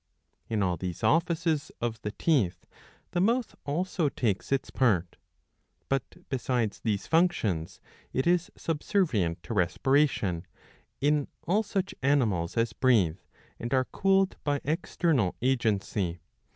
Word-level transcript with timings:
^^ 0.01 0.03
In 0.49 0.63
all 0.63 0.77
these 0.77 1.03
offices 1.03 1.71
of 1.79 2.01
the 2.01 2.09
teeth 2.13 2.65
the 3.11 3.21
mouth 3.21 3.53
also 3.65 4.09
takes 4.09 4.51
its 4.51 4.71
part; 4.71 5.17
but 5.89 6.27
besides 6.27 6.79
these 6.79 7.05
functions 7.05 7.79
it 8.11 8.25
is 8.25 8.49
subservient 8.57 9.43
to 9.43 9.53
respiration, 9.53 10.47
in 11.01 11.27
all 11.45 11.61
such 11.61 11.93
animals 12.01 12.57
as 12.57 12.73
breathe 12.73 13.19
and 13.59 13.75
are 13.75 13.85
cooled 13.85 14.37
by 14.43 14.59
external 14.63 15.35
agency. 15.39 16.19